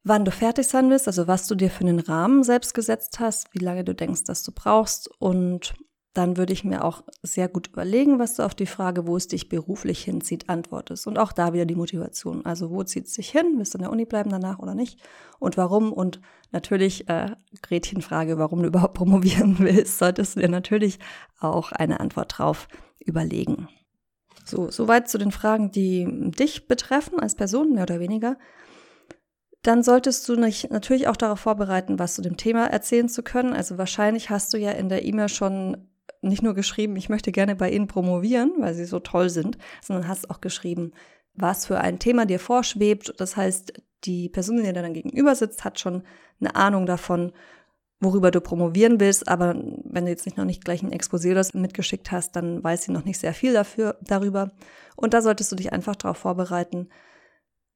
wann 0.03 0.25
du 0.25 0.31
fertig 0.31 0.67
sein 0.67 0.89
willst, 0.89 1.07
also 1.07 1.27
was 1.27 1.47
du 1.47 1.55
dir 1.55 1.69
für 1.69 1.85
einen 1.85 1.99
Rahmen 1.99 2.43
selbst 2.43 2.73
gesetzt 2.73 3.19
hast, 3.19 3.53
wie 3.53 3.63
lange 3.63 3.83
du 3.83 3.95
denkst, 3.95 4.25
dass 4.25 4.43
du 4.43 4.51
brauchst 4.51 5.09
und 5.19 5.73
dann 6.13 6.37
würde 6.37 6.53
ich 6.53 6.63
mir 6.63 6.83
auch 6.83 7.03
sehr 7.23 7.47
gut 7.47 7.69
überlegen, 7.69 8.19
was 8.19 8.35
du 8.35 8.43
auf 8.43 8.53
die 8.53 8.67
Frage, 8.67 9.07
wo 9.07 9.17
es 9.17 9.27
dich 9.27 9.49
beruflich 9.49 10.03
hinzieht, 10.03 10.47
antwortest. 10.47 11.07
Und 11.07 11.17
auch 11.17 11.31
da 11.31 11.53
wieder 11.53 11.65
die 11.65 11.75
Motivation. 11.75 12.45
Also 12.45 12.69
wo 12.69 12.83
zieht 12.83 13.07
es 13.07 13.13
dich 13.13 13.31
hin? 13.31 13.55
Willst 13.57 13.73
du 13.73 13.79
in 13.79 13.83
der 13.83 13.91
Uni 13.91 14.05
bleiben 14.05 14.29
danach 14.29 14.59
oder 14.59 14.75
nicht? 14.75 14.99
Und 15.39 15.57
warum? 15.57 15.91
Und 15.91 16.21
natürlich 16.51 17.09
äh, 17.09 17.31
Gretchenfrage, 17.63 18.37
warum 18.37 18.61
du 18.61 18.67
überhaupt 18.67 18.93
promovieren 18.93 19.57
willst, 19.57 19.97
solltest 19.97 20.35
du 20.35 20.41
dir 20.41 20.49
natürlich 20.49 20.99
auch 21.39 21.71
eine 21.71 21.99
Antwort 21.99 22.37
drauf 22.37 22.67
überlegen. 23.03 23.67
So, 24.45 24.69
soweit 24.69 25.09
zu 25.09 25.17
den 25.17 25.31
Fragen, 25.31 25.71
die 25.71 26.31
dich 26.31 26.67
betreffen 26.67 27.19
als 27.19 27.33
Person, 27.33 27.73
mehr 27.73 27.83
oder 27.83 27.99
weniger. 27.99 28.37
Dann 29.63 29.81
solltest 29.81 30.27
du 30.29 30.35
dich 30.35 30.69
natürlich 30.69 31.07
auch 31.07 31.15
darauf 31.15 31.39
vorbereiten, 31.39 31.97
was 31.97 32.15
zu 32.15 32.21
dem 32.21 32.37
Thema 32.37 32.67
erzählen 32.67 33.09
zu 33.09 33.23
können. 33.23 33.53
Also 33.53 33.77
wahrscheinlich 33.79 34.29
hast 34.29 34.53
du 34.53 34.57
ja 34.57 34.71
in 34.71 34.89
der 34.89 35.05
E-Mail 35.05 35.29
schon 35.29 35.87
nicht 36.23 36.43
nur 36.43 36.53
geschrieben, 36.53 36.95
ich 36.95 37.09
möchte 37.09 37.31
gerne 37.31 37.55
bei 37.55 37.69
Ihnen 37.69 37.87
promovieren, 37.87 38.53
weil 38.59 38.73
Sie 38.73 38.85
so 38.85 38.99
toll 38.99 39.29
sind, 39.29 39.57
sondern 39.81 40.07
hast 40.07 40.29
auch 40.29 40.41
geschrieben, 40.41 40.93
was 41.33 41.65
für 41.65 41.79
ein 41.79 41.99
Thema 41.99 42.25
dir 42.25 42.39
vorschwebt. 42.39 43.13
Das 43.17 43.35
heißt, 43.35 43.73
die 44.03 44.29
Person, 44.29 44.57
die 44.57 44.63
dir 44.63 44.73
dann 44.73 44.93
gegenüber 44.93 45.35
sitzt, 45.35 45.63
hat 45.63 45.79
schon 45.79 46.03
eine 46.39 46.55
Ahnung 46.55 46.85
davon, 46.85 47.31
worüber 47.99 48.31
du 48.31 48.41
promovieren 48.41 48.99
willst, 48.99 49.27
aber 49.27 49.55
wenn 49.55 50.05
du 50.05 50.11
jetzt 50.11 50.25
nicht 50.25 50.37
noch 50.37 50.45
nicht 50.45 50.65
gleich 50.65 50.83
ein 50.83 50.91
Exposé 50.91 51.33
das 51.33 51.53
mitgeschickt 51.53 52.11
hast, 52.11 52.35
dann 52.35 52.63
weiß 52.63 52.83
sie 52.83 52.91
noch 52.91 53.05
nicht 53.05 53.17
sehr 53.19 53.33
viel 53.33 53.53
dafür, 53.53 53.97
darüber. 54.01 54.51
Und 54.95 55.13
da 55.13 55.21
solltest 55.21 55.51
du 55.51 55.55
dich 55.55 55.71
einfach 55.71 55.95
darauf 55.95 56.17
vorbereiten, 56.17 56.89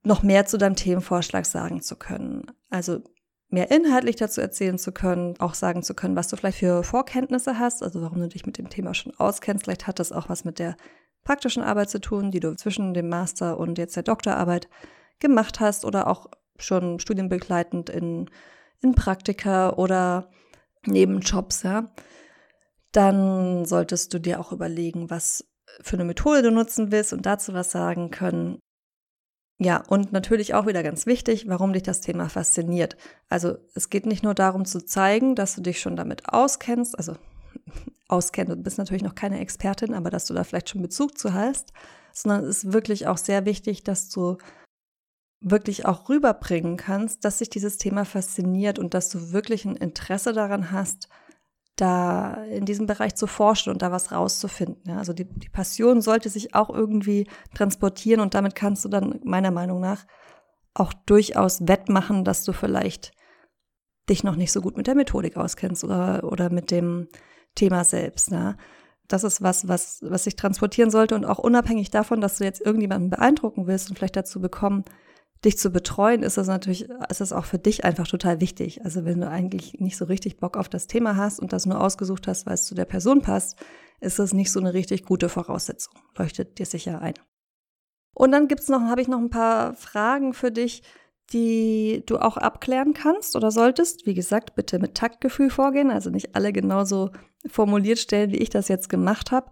noch 0.03 0.23
mehr 0.23 0.45
zu 0.45 0.57
deinem 0.57 0.75
Themenvorschlag 0.75 1.45
sagen 1.45 1.81
zu 1.81 1.95
können. 1.95 2.51
Also 2.69 3.01
mehr 3.49 3.71
inhaltlich 3.71 4.17
dazu 4.17 4.41
erzählen 4.41 4.77
zu 4.77 4.91
können, 4.91 5.35
auch 5.39 5.53
sagen 5.53 5.83
zu 5.83 5.93
können, 5.93 6.15
was 6.15 6.27
du 6.27 6.35
vielleicht 6.35 6.59
für 6.59 6.83
Vorkenntnisse 6.83 7.59
hast, 7.59 7.81
also 7.81 8.01
warum 8.01 8.19
du 8.19 8.27
dich 8.27 8.45
mit 8.45 8.57
dem 8.57 8.69
Thema 8.69 8.93
schon 8.93 9.13
auskennst. 9.17 9.63
Vielleicht 9.63 9.87
hat 9.87 9.99
das 9.99 10.11
auch 10.11 10.29
was 10.29 10.43
mit 10.43 10.59
der 10.59 10.75
praktischen 11.23 11.63
Arbeit 11.63 11.89
zu 11.89 11.99
tun, 11.99 12.31
die 12.31 12.39
du 12.39 12.55
zwischen 12.55 12.93
dem 12.93 13.09
Master 13.09 13.57
und 13.57 13.77
jetzt 13.77 13.95
der 13.95 14.03
Doktorarbeit 14.03 14.69
gemacht 15.19 15.59
hast 15.59 15.85
oder 15.85 16.07
auch 16.07 16.27
schon 16.57 16.99
studienbegleitend 16.99 17.89
in, 17.89 18.29
in 18.81 18.95
Praktika 18.95 19.73
oder 19.73 20.29
Nebenjobs, 20.85 21.63
ja. 21.63 21.91
Dann 22.91 23.65
solltest 23.65 24.13
du 24.13 24.19
dir 24.19 24.39
auch 24.39 24.51
überlegen, 24.51 25.09
was 25.09 25.45
für 25.81 25.97
eine 25.97 26.05
Methode 26.05 26.41
du 26.41 26.51
nutzen 26.51 26.91
willst 26.91 27.13
und 27.13 27.25
dazu 27.25 27.53
was 27.53 27.71
sagen 27.71 28.09
können. 28.09 28.59
Ja, 29.59 29.83
und 29.87 30.11
natürlich 30.11 30.53
auch 30.53 30.67
wieder 30.67 30.83
ganz 30.83 31.07
wichtig, 31.07 31.47
warum 31.47 31.73
dich 31.73 31.81
das 31.81 32.01
Thema 32.01 32.29
fasziniert. 32.29 32.95
Also 33.27 33.57
es 33.73 33.89
geht 33.89 34.05
nicht 34.05 34.23
nur 34.23 34.35
darum 34.35 34.65
zu 34.65 34.85
zeigen, 34.85 35.33
dass 35.35 35.55
du 35.55 35.61
dich 35.61 35.79
schon 35.79 35.95
damit 35.95 36.29
auskennst, 36.31 36.97
also 36.97 37.15
auskennst, 38.07 38.51
du 38.51 38.55
bist 38.55 38.77
natürlich 38.77 39.03
noch 39.03 39.15
keine 39.15 39.39
Expertin, 39.39 39.95
aber 39.95 40.11
dass 40.11 40.25
du 40.25 40.35
da 40.35 40.43
vielleicht 40.43 40.69
schon 40.69 40.83
Bezug 40.83 41.17
zu 41.17 41.33
hast, 41.33 41.73
sondern 42.13 42.43
es 42.43 42.63
ist 42.63 42.73
wirklich 42.73 43.07
auch 43.07 43.17
sehr 43.17 43.45
wichtig, 43.45 43.83
dass 43.83 44.09
du 44.09 44.37
wirklich 45.39 45.85
auch 45.85 46.07
rüberbringen 46.09 46.77
kannst, 46.77 47.25
dass 47.25 47.39
sich 47.39 47.49
dieses 47.49 47.77
Thema 47.77 48.05
fasziniert 48.05 48.79
und 48.79 48.93
dass 48.93 49.09
du 49.09 49.31
wirklich 49.31 49.65
ein 49.65 49.75
Interesse 49.75 50.33
daran 50.33 50.71
hast, 50.71 51.09
da 51.77 52.43
in 52.45 52.65
diesem 52.65 52.87
Bereich 52.87 53.15
zu 53.15 53.27
forschen 53.27 53.71
und 53.71 53.81
da 53.81 53.91
was 53.91 54.11
rauszufinden. 54.11 54.97
Also 54.97 55.13
die, 55.13 55.25
die 55.25 55.49
Passion 55.49 56.01
sollte 56.01 56.29
sich 56.29 56.55
auch 56.55 56.69
irgendwie 56.69 57.27
transportieren 57.53 58.19
und 58.19 58.33
damit 58.33 58.55
kannst 58.55 58.83
du 58.83 58.89
dann 58.89 59.19
meiner 59.23 59.51
Meinung 59.51 59.79
nach 59.79 60.05
auch 60.73 60.93
durchaus 61.05 61.67
wettmachen, 61.67 62.23
dass 62.23 62.43
du 62.43 62.51
vielleicht 62.51 63.11
dich 64.09 64.23
noch 64.23 64.35
nicht 64.35 64.51
so 64.51 64.61
gut 64.61 64.77
mit 64.77 64.87
der 64.87 64.95
Methodik 64.95 65.37
auskennst 65.37 65.83
oder, 65.83 66.23
oder 66.23 66.49
mit 66.49 66.71
dem 66.71 67.07
Thema 67.55 67.83
selbst. 67.83 68.31
Ja. 68.31 68.55
Das 69.07 69.23
ist 69.23 69.41
was, 69.41 69.67
was, 69.67 69.99
was 70.01 70.23
sich 70.23 70.35
transportieren 70.35 70.91
sollte 70.91 71.15
und 71.15 71.25
auch 71.25 71.39
unabhängig 71.39 71.91
davon, 71.91 72.21
dass 72.21 72.37
du 72.37 72.43
jetzt 72.43 72.61
irgendjemanden 72.61 73.09
beeindrucken 73.09 73.67
willst 73.67 73.89
und 73.89 73.97
vielleicht 73.97 74.15
dazu 74.15 74.41
bekommen, 74.41 74.83
dich 75.45 75.57
zu 75.57 75.69
betreuen, 75.69 76.23
ist 76.23 76.37
das 76.37 76.47
natürlich, 76.47 76.89
ist 77.09 77.21
das 77.21 77.31
auch 77.31 77.45
für 77.45 77.59
dich 77.59 77.85
einfach 77.85 78.07
total 78.07 78.41
wichtig. 78.41 78.83
Also 78.83 79.05
wenn 79.05 79.21
du 79.21 79.29
eigentlich 79.29 79.75
nicht 79.79 79.97
so 79.97 80.05
richtig 80.05 80.37
Bock 80.37 80.57
auf 80.57 80.69
das 80.69 80.87
Thema 80.87 81.15
hast 81.15 81.39
und 81.39 81.53
das 81.53 81.65
nur 81.65 81.79
ausgesucht 81.79 82.27
hast, 82.27 82.45
weil 82.45 82.55
es 82.55 82.65
zu 82.65 82.75
der 82.75 82.85
Person 82.85 83.21
passt, 83.21 83.57
ist 83.99 84.19
das 84.19 84.33
nicht 84.33 84.51
so 84.51 84.59
eine 84.59 84.73
richtig 84.73 85.05
gute 85.05 85.29
Voraussetzung. 85.29 85.93
Leuchtet 86.17 86.59
dir 86.59 86.65
sicher 86.65 87.01
ein. 87.01 87.13
Und 88.13 88.31
dann 88.31 88.47
gibt's 88.47 88.67
noch, 88.67 88.81
habe 88.81 89.01
ich 89.01 89.07
noch 89.07 89.19
ein 89.19 89.29
paar 89.29 89.75
Fragen 89.75 90.33
für 90.33 90.51
dich, 90.51 90.81
die 91.31 92.03
du 92.05 92.17
auch 92.17 92.37
abklären 92.37 92.93
kannst 92.93 93.35
oder 93.35 93.51
solltest. 93.51 94.05
Wie 94.05 94.13
gesagt, 94.13 94.55
bitte 94.55 94.79
mit 94.79 94.95
Taktgefühl 94.95 95.49
vorgehen, 95.49 95.91
also 95.91 96.09
nicht 96.09 96.35
alle 96.35 96.53
genauso 96.53 97.11
formuliert 97.45 97.99
stellen, 97.99 98.31
wie 98.31 98.37
ich 98.37 98.49
das 98.49 98.69
jetzt 98.69 98.89
gemacht 98.89 99.31
habe. 99.31 99.51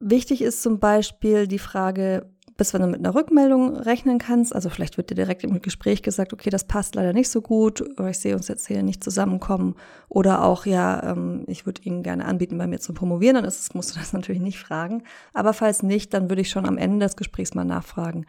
Wichtig 0.00 0.42
ist 0.42 0.62
zum 0.62 0.80
Beispiel 0.80 1.46
die 1.46 1.60
Frage, 1.60 2.34
bis 2.62 2.72
wenn 2.72 2.82
du 2.82 2.86
mit 2.86 3.00
einer 3.00 3.16
Rückmeldung 3.16 3.76
rechnen 3.76 4.18
kannst. 4.18 4.54
Also 4.54 4.70
vielleicht 4.70 4.96
wird 4.96 5.10
dir 5.10 5.16
direkt 5.16 5.42
im 5.42 5.60
Gespräch 5.60 6.00
gesagt, 6.00 6.32
okay, 6.32 6.48
das 6.48 6.62
passt 6.62 6.94
leider 6.94 7.12
nicht 7.12 7.28
so 7.28 7.42
gut 7.42 7.80
oder 7.80 8.10
ich 8.10 8.20
sehe 8.20 8.36
uns 8.36 8.46
jetzt 8.46 8.68
hier 8.68 8.84
nicht 8.84 9.02
zusammenkommen. 9.02 9.74
Oder 10.08 10.44
auch, 10.44 10.64
ja, 10.64 11.10
ähm, 11.10 11.42
ich 11.48 11.66
würde 11.66 11.82
Ihnen 11.82 12.04
gerne 12.04 12.24
anbieten, 12.24 12.56
bei 12.58 12.68
mir 12.68 12.78
zu 12.78 12.94
promovieren. 12.94 13.34
Dann 13.34 13.44
ist 13.44 13.74
musst 13.74 13.96
du 13.96 13.98
das 13.98 14.12
natürlich 14.12 14.40
nicht 14.40 14.60
fragen. 14.60 15.02
Aber 15.34 15.54
falls 15.54 15.82
nicht, 15.82 16.14
dann 16.14 16.30
würde 16.30 16.42
ich 16.42 16.50
schon 16.50 16.64
am 16.64 16.78
Ende 16.78 17.04
des 17.04 17.16
Gesprächs 17.16 17.52
mal 17.52 17.64
nachfragen, 17.64 18.26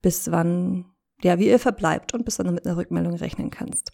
bis 0.00 0.30
wann, 0.30 0.86
ja, 1.22 1.38
wie 1.38 1.48
ihr 1.48 1.58
verbleibt 1.58 2.14
und 2.14 2.24
bis 2.24 2.38
dann 2.38 2.46
du 2.46 2.52
mit 2.54 2.64
einer 2.64 2.78
Rückmeldung 2.78 3.16
rechnen 3.16 3.50
kannst. 3.50 3.92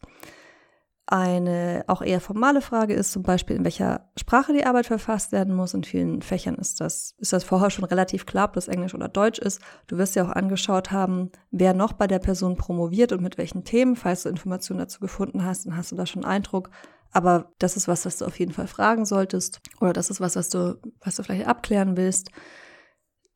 Eine 1.12 1.84
auch 1.88 2.02
eher 2.02 2.20
formale 2.20 2.60
Frage 2.60 2.94
ist 2.94 3.10
zum 3.10 3.24
Beispiel, 3.24 3.56
in 3.56 3.64
welcher 3.64 4.08
Sprache 4.16 4.52
die 4.52 4.64
Arbeit 4.64 4.86
verfasst 4.86 5.32
werden 5.32 5.52
muss. 5.52 5.74
In 5.74 5.82
vielen 5.82 6.22
Fächern 6.22 6.54
ist 6.54 6.80
das, 6.80 7.16
ist 7.18 7.32
das 7.32 7.42
vorher 7.42 7.70
schon 7.70 7.84
relativ 7.84 8.26
klar, 8.26 8.44
ob 8.44 8.52
das 8.52 8.68
Englisch 8.68 8.94
oder 8.94 9.08
Deutsch 9.08 9.40
ist. 9.40 9.60
Du 9.88 9.98
wirst 9.98 10.14
ja 10.14 10.24
auch 10.24 10.30
angeschaut 10.30 10.92
haben, 10.92 11.32
wer 11.50 11.74
noch 11.74 11.94
bei 11.94 12.06
der 12.06 12.20
Person 12.20 12.56
promoviert 12.56 13.10
und 13.10 13.22
mit 13.22 13.38
welchen 13.38 13.64
Themen. 13.64 13.96
Falls 13.96 14.22
du 14.22 14.28
Informationen 14.28 14.78
dazu 14.78 15.00
gefunden 15.00 15.44
hast, 15.44 15.66
dann 15.66 15.76
hast 15.76 15.90
du 15.90 15.96
da 15.96 16.06
schon 16.06 16.24
Eindruck. 16.24 16.70
Aber 17.10 17.50
das 17.58 17.76
ist 17.76 17.88
was, 17.88 18.06
was 18.06 18.18
du 18.18 18.26
auf 18.26 18.38
jeden 18.38 18.52
Fall 18.52 18.68
fragen 18.68 19.04
solltest. 19.04 19.60
Oder 19.80 19.92
das 19.92 20.10
ist 20.10 20.20
was, 20.20 20.36
was 20.36 20.48
du, 20.48 20.78
was 21.00 21.16
du 21.16 21.24
vielleicht 21.24 21.48
abklären 21.48 21.96
willst. 21.96 22.30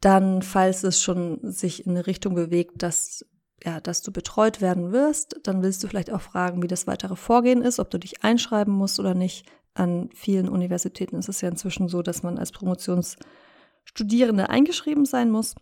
Dann, 0.01 0.43
falls 0.43 0.85
es 0.85 1.03
schon 1.03 1.41
sich 1.43 1.87
in 1.87 1.91
eine 1.91 2.07
Richtung 2.07 2.37
bewegt, 2.37 2.85
dass 2.85 3.25
ja, 3.65 3.81
dass 3.81 4.03
du 4.03 4.13
betreut 4.13 4.61
werden 4.61 4.93
wirst, 4.93 5.41
dann 5.43 5.63
willst 5.63 5.83
du 5.83 5.89
vielleicht 5.89 6.13
auch 6.13 6.21
fragen, 6.21 6.63
wie 6.63 6.69
das 6.69 6.87
weitere 6.87 7.17
Vorgehen 7.17 7.63
ist, 7.63 7.81
ob 7.81 7.91
du 7.91 7.99
dich 7.99 8.23
einschreiben 8.23 8.75
musst 8.75 9.01
oder 9.01 9.15
nicht. 9.15 9.47
An 9.73 10.11
vielen 10.15 10.49
Universitäten 10.49 11.17
ist 11.17 11.29
es 11.29 11.41
ja 11.41 11.49
inzwischen 11.49 11.89
so, 11.89 12.03
dass 12.03 12.23
man 12.23 12.39
als 12.39 12.53
Promotionsstudierende 12.53 14.51
eingeschrieben 14.51 15.07
sein 15.07 15.31
muss. 15.31 15.55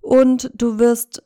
Und 0.00 0.50
du 0.54 0.78
wirst 0.78 1.22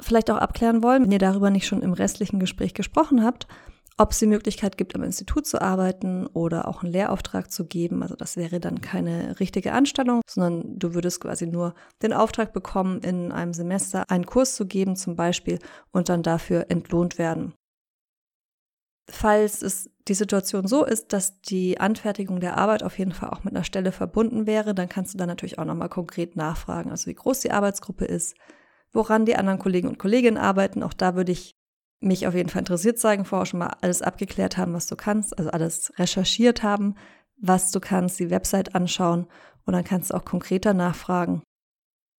vielleicht 0.00 0.30
auch 0.30 0.38
abklären 0.38 0.82
wollen, 0.82 1.02
wenn 1.02 1.12
ihr 1.12 1.18
darüber 1.18 1.50
nicht 1.50 1.66
schon 1.66 1.82
im 1.82 1.92
restlichen 1.92 2.38
Gespräch 2.38 2.72
gesprochen 2.72 3.24
habt, 3.24 3.48
ob 3.98 4.12
es 4.12 4.20
die 4.20 4.26
Möglichkeit 4.26 4.78
gibt, 4.78 4.94
am 4.94 5.02
Institut 5.02 5.46
zu 5.46 5.60
arbeiten 5.60 6.26
oder 6.28 6.68
auch 6.68 6.82
einen 6.82 6.92
Lehrauftrag 6.92 7.50
zu 7.50 7.66
geben. 7.66 8.02
Also 8.02 8.14
das 8.14 8.36
wäre 8.36 8.60
dann 8.60 8.80
keine 8.80 9.40
richtige 9.40 9.72
Anstellung, 9.72 10.22
sondern 10.28 10.78
du 10.78 10.94
würdest 10.94 11.20
quasi 11.20 11.46
nur 11.46 11.74
den 12.00 12.12
Auftrag 12.12 12.52
bekommen, 12.52 13.00
in 13.00 13.32
einem 13.32 13.52
Semester 13.52 14.04
einen 14.08 14.24
Kurs 14.24 14.54
zu 14.54 14.66
geben 14.66 14.94
zum 14.94 15.16
Beispiel 15.16 15.58
und 15.90 16.08
dann 16.08 16.22
dafür 16.22 16.66
entlohnt 16.70 17.18
werden. 17.18 17.54
Falls 19.10 19.62
es 19.62 19.90
die 20.06 20.14
Situation 20.14 20.68
so 20.68 20.84
ist, 20.84 21.12
dass 21.12 21.40
die 21.40 21.80
Anfertigung 21.80 22.40
der 22.40 22.56
Arbeit 22.56 22.84
auf 22.84 22.98
jeden 22.98 23.12
Fall 23.12 23.30
auch 23.30 23.42
mit 23.42 23.54
einer 23.54 23.64
Stelle 23.64 23.90
verbunden 23.90 24.46
wäre, 24.46 24.74
dann 24.74 24.88
kannst 24.88 25.14
du 25.14 25.18
dann 25.18 25.28
natürlich 25.28 25.58
auch 25.58 25.64
nochmal 25.64 25.88
konkret 25.88 26.36
nachfragen, 26.36 26.90
also 26.90 27.06
wie 27.06 27.14
groß 27.14 27.40
die 27.40 27.50
Arbeitsgruppe 27.50 28.04
ist, 28.04 28.36
woran 28.92 29.24
die 29.24 29.36
anderen 29.36 29.58
Kollegen 29.58 29.88
und 29.88 29.98
Kolleginnen 29.98 30.36
arbeiten. 30.36 30.82
Auch 30.82 30.92
da 30.92 31.16
würde 31.16 31.32
ich 31.32 31.57
mich 32.00 32.26
auf 32.26 32.34
jeden 32.34 32.48
Fall 32.48 32.60
interessiert 32.60 32.98
zeigen, 32.98 33.24
vorher 33.24 33.46
schon 33.46 33.60
mal 33.60 33.76
alles 33.80 34.02
abgeklärt 34.02 34.56
haben, 34.56 34.72
was 34.72 34.86
du 34.86 34.96
kannst, 34.96 35.36
also 35.38 35.50
alles 35.50 35.92
recherchiert 35.98 36.62
haben, 36.62 36.94
was 37.40 37.70
du 37.70 37.80
kannst, 37.80 38.20
die 38.20 38.30
Website 38.30 38.74
anschauen 38.74 39.26
und 39.64 39.72
dann 39.72 39.84
kannst 39.84 40.10
du 40.10 40.14
auch 40.14 40.24
konkreter 40.24 40.74
nachfragen. 40.74 41.42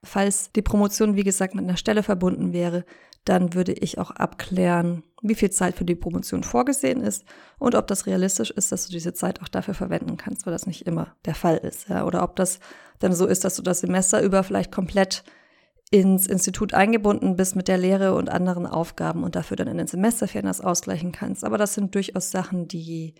Falls 0.05 0.51
die 0.51 0.61
Promotion, 0.61 1.15
wie 1.15 1.23
gesagt, 1.23 1.55
mit 1.55 1.63
einer 1.63 1.77
Stelle 1.77 2.03
verbunden 2.03 2.53
wäre, 2.53 2.85
dann 3.25 3.53
würde 3.53 3.73
ich 3.73 3.97
auch 3.97 4.11
abklären, 4.11 5.03
wie 5.21 5.35
viel 5.35 5.49
Zeit 5.49 5.75
für 5.75 5.83
die 5.83 5.95
Promotion 5.95 6.43
vorgesehen 6.43 7.01
ist 7.01 7.25
und 7.57 7.75
ob 7.75 7.87
das 7.87 8.05
realistisch 8.05 8.49
ist, 8.51 8.71
dass 8.71 8.85
du 8.85 8.91
diese 8.91 9.13
Zeit 9.13 9.41
auch 9.41 9.49
dafür 9.49 9.73
verwenden 9.73 10.15
kannst, 10.15 10.45
weil 10.45 10.53
das 10.53 10.67
nicht 10.67 10.87
immer 10.87 11.15
der 11.25 11.35
Fall 11.35 11.57
ist. 11.57 11.89
Ja? 11.89 12.05
Oder 12.05 12.23
ob 12.23 12.37
das 12.37 12.59
dann 12.99 13.13
so 13.13 13.25
ist, 13.25 13.43
dass 13.43 13.55
du 13.55 13.61
das 13.61 13.81
Semester 13.81 14.21
über 14.21 14.43
vielleicht 14.43 14.71
komplett 14.71 15.23
ins 15.91 16.27
Institut 16.27 16.73
eingebunden 16.73 17.35
bist 17.35 17.55
mit 17.55 17.67
der 17.67 17.77
Lehre 17.77 18.13
und 18.13 18.29
anderen 18.29 18.67
Aufgaben 18.67 19.23
und 19.23 19.35
dafür 19.35 19.57
dann 19.57 19.67
in 19.67 19.77
den 19.77 19.87
Semesterferien 19.87 20.45
das 20.45 20.61
ausgleichen 20.61 21.11
kannst. 21.11 21.43
Aber 21.43 21.57
das 21.57 21.73
sind 21.73 21.95
durchaus 21.95 22.29
Sachen, 22.29 22.67
die, 22.67 23.15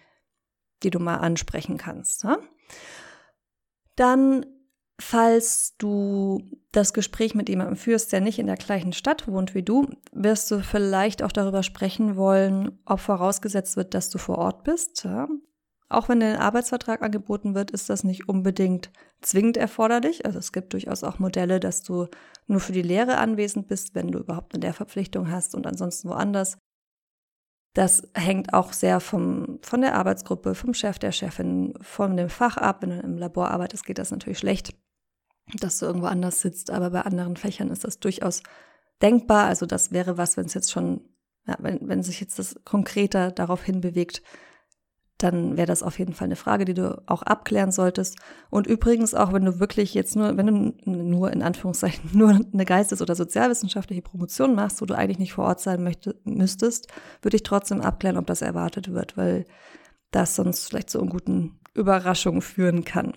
die 0.84 0.92
du 0.92 1.00
mal 1.00 1.18
ansprechen 1.18 1.78
kannst. 1.78 2.24
Ja? 2.24 2.38
Dann, 3.96 4.46
falls 5.02 5.76
du 5.80 6.44
das 6.72 6.94
Gespräch 6.94 7.34
mit 7.34 7.50
jemandem 7.50 7.76
führst, 7.76 8.12
der 8.12 8.22
nicht 8.22 8.38
in 8.38 8.48
der 8.48 8.58
gleichen 8.58 8.94
Stadt 8.94 9.28
wohnt 9.28 9.56
wie 9.56 9.64
du, 9.64 9.88
wirst 10.12 10.52
du 10.52 10.60
vielleicht 10.60 11.24
auch 11.24 11.32
darüber 11.32 11.64
sprechen 11.64 12.18
wollen, 12.18 12.80
ob 12.86 13.00
vorausgesetzt 13.00 13.78
wird, 13.78 13.96
dass 13.96 14.12
du 14.12 14.20
vor 14.20 14.38
Ort 14.38 14.64
bist. 14.64 15.04
Ja? 15.06 15.28
Auch 15.92 16.08
wenn 16.08 16.20
der 16.20 16.40
Arbeitsvertrag 16.40 17.02
angeboten 17.02 17.56
wird, 17.56 17.72
ist 17.72 17.90
das 17.90 18.04
nicht 18.04 18.30
unbedingt 18.30 18.92
zwingend 19.22 19.58
erforderlich. 19.58 20.24
Also 20.26 20.38
es 20.38 20.52
gibt 20.52 20.74
durchaus 20.74 21.04
auch 21.04 21.18
Modelle, 21.18 21.60
dass 21.60 21.82
du 21.82 22.08
nur 22.46 22.60
für 22.60 22.74
die 22.74 22.84
Lehre 22.84 23.18
anwesend 23.18 23.68
bist, 23.68 23.96
wenn 23.96 24.12
du 24.12 24.20
überhaupt 24.20 24.54
eine 24.54 24.62
Lehrverpflichtung 24.62 25.32
hast 25.32 25.56
und 25.56 25.66
ansonsten 25.66 26.10
woanders. 26.10 26.60
Das 27.74 28.08
hängt 28.14 28.54
auch 28.54 28.72
sehr 28.72 29.00
vom, 29.00 29.58
von 29.64 29.82
der 29.82 29.96
Arbeitsgruppe, 29.96 30.54
vom 30.54 30.76
Chef, 30.76 31.00
der 31.00 31.12
Chefin, 31.12 31.74
von 31.82 32.18
dem 32.18 32.30
Fach 32.30 32.58
ab. 32.58 32.82
Wenn 32.82 32.92
du 32.92 33.00
im 33.00 33.18
Labor 33.18 33.50
arbeitest, 33.50 33.86
geht 33.86 33.98
das 33.98 34.12
natürlich 34.12 34.40
schlecht, 34.40 34.76
dass 35.60 35.80
du 35.80 35.88
irgendwo 35.88 36.08
anders 36.08 36.42
sitzt. 36.42 36.70
Aber 36.70 36.92
bei 36.92 37.02
anderen 37.02 37.36
Fächern 37.36 37.72
ist 37.72 37.84
das 37.84 38.00
durchaus 38.00 38.44
denkbar. 39.02 39.48
Also 39.48 39.66
das 39.66 39.92
wäre 39.92 40.20
was, 40.20 40.38
wenn 40.38 40.46
es 40.46 40.54
jetzt 40.54 40.72
schon, 40.72 41.02
ja, 41.48 41.56
wenn, 41.60 41.88
wenn 41.88 42.04
sich 42.04 42.22
jetzt 42.22 42.38
das 42.38 42.60
konkreter 42.64 43.32
darauf 43.32 43.64
hinbewegt, 43.64 44.22
dann 45.20 45.58
wäre 45.58 45.68
das 45.68 45.84
auf 45.84 46.00
jeden 46.00 46.14
Fall 46.14 46.26
eine 46.28 46.38
Frage, 46.38 46.64
die 46.64 46.74
du 46.74 47.02
auch 47.06 47.24
abklären 47.24 47.72
solltest. 47.72 48.18
Und 48.50 48.68
übrigens 48.68 49.14
auch, 49.14 49.34
wenn 49.34 49.44
du 49.44 49.60
wirklich 49.60 49.94
jetzt 49.94 50.16
nur, 50.16 50.38
wenn 50.38 50.48
du 50.48 50.92
nur 50.92 51.32
in 51.32 51.44
Anführungszeichen 51.44 52.10
nur 52.18 52.40
eine 52.52 52.66
geistes- 52.66 53.02
oder 53.02 53.16
sozialwissenschaftliche 53.16 54.02
Promotion 54.02 54.56
machst, 54.56 54.82
wo 54.82 54.86
du 54.86 54.96
eigentlich 54.96 55.20
nicht 55.20 55.34
vor 55.34 55.46
Ort 55.46 55.60
sein 55.60 55.84
möchte, 55.84 56.16
müsstest, 56.24 56.88
würde 57.22 57.36
ich 57.36 57.44
trotzdem 57.44 57.82
abklären, 57.82 58.18
ob 58.18 58.28
das 58.28 58.42
erwartet 58.42 58.94
wird, 58.94 59.18
weil 59.18 59.46
das 60.12 60.36
sonst 60.36 60.68
vielleicht 60.68 60.90
zu 60.90 61.02
unguten 61.02 61.60
Überraschungen 61.74 62.42
führen 62.42 62.86
kann. 62.86 63.14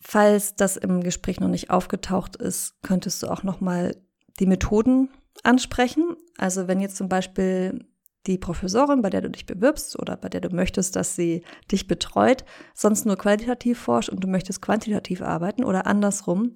Falls 0.00 0.56
das 0.56 0.78
im 0.78 1.02
Gespräch 1.02 1.40
noch 1.40 1.48
nicht 1.48 1.70
aufgetaucht 1.70 2.36
ist, 2.36 2.82
könntest 2.82 3.22
du 3.22 3.28
auch 3.28 3.42
nochmal 3.42 3.96
die 4.40 4.46
Methoden 4.46 5.10
ansprechen. 5.44 6.16
Also 6.38 6.68
wenn 6.68 6.80
jetzt 6.80 6.96
zum 6.96 7.08
Beispiel 7.08 7.86
die 8.26 8.38
Professorin, 8.38 9.02
bei 9.02 9.10
der 9.10 9.20
du 9.20 9.30
dich 9.30 9.46
bewirbst 9.46 9.98
oder 9.98 10.16
bei 10.16 10.28
der 10.28 10.40
du 10.40 10.54
möchtest, 10.54 10.96
dass 10.96 11.16
sie 11.16 11.42
dich 11.70 11.88
betreut, 11.88 12.44
sonst 12.74 13.04
nur 13.04 13.16
qualitativ 13.16 13.78
forscht 13.78 14.08
und 14.08 14.22
du 14.22 14.28
möchtest 14.28 14.62
quantitativ 14.62 15.22
arbeiten 15.22 15.64
oder 15.64 15.86
andersrum, 15.86 16.52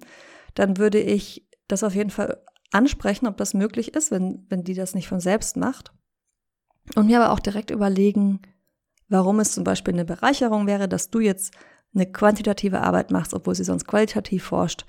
dann 0.55 0.77
würde 0.77 0.99
ich 0.99 1.47
das 1.67 1.83
auf 1.83 1.93
jeden 1.93 2.09
Fall 2.09 2.41
ansprechen, 2.71 3.27
ob 3.27 3.37
das 3.37 3.53
möglich 3.53 3.95
ist, 3.95 4.11
wenn, 4.11 4.45
wenn 4.49 4.63
die 4.63 4.73
das 4.73 4.95
nicht 4.95 5.07
von 5.07 5.19
selbst 5.19 5.57
macht. 5.57 5.91
Und 6.95 7.07
mir 7.07 7.21
aber 7.21 7.33
auch 7.33 7.39
direkt 7.39 7.71
überlegen, 7.71 8.41
warum 9.09 9.39
es 9.39 9.53
zum 9.53 9.63
Beispiel 9.63 9.93
eine 9.93 10.05
Bereicherung 10.05 10.67
wäre, 10.67 10.87
dass 10.87 11.09
du 11.09 11.19
jetzt 11.19 11.53
eine 11.93 12.09
quantitative 12.09 12.81
Arbeit 12.81 13.11
machst, 13.11 13.33
obwohl 13.33 13.55
sie 13.55 13.63
sonst 13.63 13.87
qualitativ 13.87 14.43
forscht, 14.43 14.85